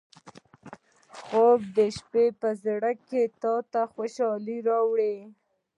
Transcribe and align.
خوب 1.19 1.59
د 1.75 1.77
شپه 1.95 2.49
زړګي 2.63 3.23
ته 3.71 3.81
خوشالي 3.93 4.57
راوړي 4.67 5.15